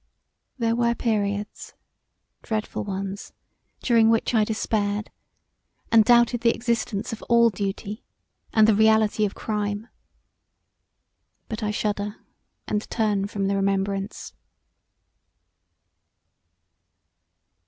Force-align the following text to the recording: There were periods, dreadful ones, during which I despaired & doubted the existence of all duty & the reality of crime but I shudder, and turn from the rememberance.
There 0.57 0.75
were 0.75 0.95
periods, 0.95 1.75
dreadful 2.41 2.83
ones, 2.83 3.33
during 3.83 4.09
which 4.09 4.33
I 4.33 4.43
despaired 4.43 5.11
& 5.57 5.91
doubted 5.91 6.41
the 6.41 6.49
existence 6.55 7.13
of 7.13 7.21
all 7.29 7.51
duty 7.51 8.03
& 8.29 8.59
the 8.63 8.73
reality 8.73 9.25
of 9.25 9.35
crime 9.35 9.87
but 11.49 11.61
I 11.61 11.69
shudder, 11.69 12.15
and 12.67 12.89
turn 12.89 13.27
from 13.27 13.45
the 13.45 13.55
rememberance. 13.55 14.33